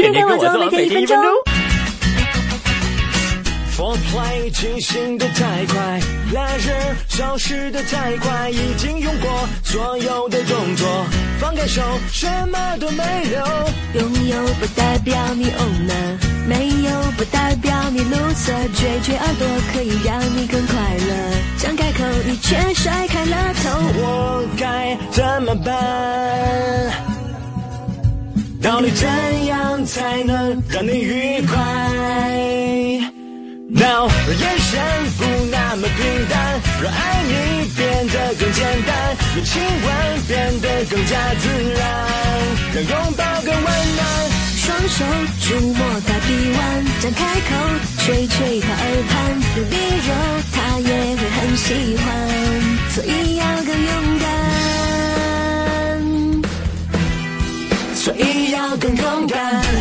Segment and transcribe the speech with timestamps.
[0.00, 1.18] 天天跟我做，每天一分钟。
[3.76, 6.00] Foreplay 进行的太快，
[6.32, 6.70] 来日
[7.08, 9.30] 消失的太快，已经用过
[9.62, 10.88] 所有的动作，
[11.38, 13.44] 放开手，什么都没留。
[14.00, 15.94] 拥有不代表你 own 呢，
[16.48, 21.14] 没有不代表你 loser，追追耳朵可以让你更快乐，
[21.58, 23.70] 想开口你却甩开了头。
[23.96, 26.01] 我该怎么办？
[28.62, 31.56] 到底怎样才能让你愉快
[33.74, 34.80] ？Now 让眼神
[35.18, 37.32] 不那么平淡，让爱你
[37.76, 41.82] 变得更简单，让亲吻变得更加自然，
[42.74, 44.00] 让拥抱更温暖。
[44.62, 45.04] 双手
[45.40, 47.50] 触摸他臂弯，张开口
[47.98, 49.12] 吹吹他耳畔，
[49.56, 49.74] 用力
[50.06, 50.08] 揉
[50.52, 52.06] 他也会很喜欢，
[52.90, 53.31] 所以
[58.02, 59.72] 所以要更勇敢。